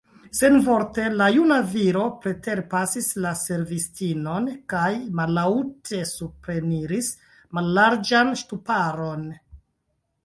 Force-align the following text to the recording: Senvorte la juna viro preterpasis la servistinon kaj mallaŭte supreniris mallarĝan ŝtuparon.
Senvorte 0.35 1.03
la 1.17 1.25
juna 1.33 1.57
viro 1.73 2.05
preterpasis 2.23 3.09
la 3.25 3.33
servistinon 3.41 4.49
kaj 4.73 4.89
mallaŭte 5.21 6.01
supreniris 6.15 7.11
mallarĝan 7.59 8.35
ŝtuparon. 8.43 9.33